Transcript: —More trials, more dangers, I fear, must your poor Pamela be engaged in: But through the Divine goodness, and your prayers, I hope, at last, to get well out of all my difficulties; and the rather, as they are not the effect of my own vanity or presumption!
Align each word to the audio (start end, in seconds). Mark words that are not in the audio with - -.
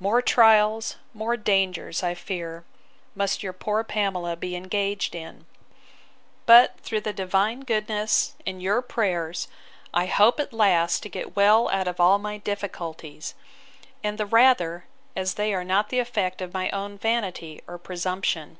—More 0.00 0.22
trials, 0.22 0.96
more 1.12 1.36
dangers, 1.36 2.02
I 2.02 2.14
fear, 2.14 2.64
must 3.14 3.42
your 3.42 3.52
poor 3.52 3.84
Pamela 3.84 4.34
be 4.34 4.56
engaged 4.56 5.14
in: 5.14 5.44
But 6.46 6.80
through 6.80 7.02
the 7.02 7.12
Divine 7.12 7.60
goodness, 7.60 8.36
and 8.46 8.62
your 8.62 8.80
prayers, 8.80 9.48
I 9.92 10.06
hope, 10.06 10.40
at 10.40 10.54
last, 10.54 11.02
to 11.02 11.10
get 11.10 11.36
well 11.36 11.68
out 11.68 11.88
of 11.88 12.00
all 12.00 12.18
my 12.18 12.38
difficulties; 12.38 13.34
and 14.02 14.16
the 14.16 14.24
rather, 14.24 14.86
as 15.14 15.34
they 15.34 15.52
are 15.52 15.62
not 15.62 15.90
the 15.90 15.98
effect 15.98 16.40
of 16.40 16.54
my 16.54 16.70
own 16.70 16.96
vanity 16.96 17.60
or 17.68 17.76
presumption! 17.76 18.56